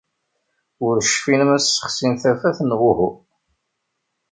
Ur 0.85 0.95
cfin 1.11 1.41
ma 1.47 1.57
ssexsin 1.63 2.13
tafat 2.21 2.57
neɣ 2.63 2.81
uhu. 2.89 3.09